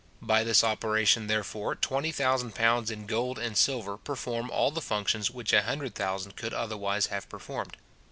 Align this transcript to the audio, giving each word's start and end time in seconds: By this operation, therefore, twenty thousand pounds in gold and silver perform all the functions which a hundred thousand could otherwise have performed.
By 0.23 0.43
this 0.43 0.63
operation, 0.63 1.27
therefore, 1.27 1.75
twenty 1.75 2.11
thousand 2.11 2.55
pounds 2.55 2.89
in 2.89 3.05
gold 3.05 3.37
and 3.37 3.55
silver 3.55 3.97
perform 3.97 4.49
all 4.49 4.71
the 4.71 4.81
functions 4.81 5.29
which 5.29 5.53
a 5.53 5.61
hundred 5.61 5.93
thousand 5.93 6.35
could 6.35 6.55
otherwise 6.55 7.05
have 7.13 7.29
performed. 7.29 7.77